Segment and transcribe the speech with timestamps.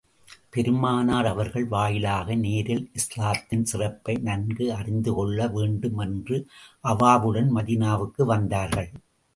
[0.53, 6.41] பெருமானார் அவர்களின் வாயிலாக, நேரில் இஸ்லாத்தின் சிறப்பை நன்கு அறிந்து கொள்ள வேண்டும் என்ற
[6.83, 8.91] அவாவுடன் மதீனாவுக்கு வந்தார்கள்.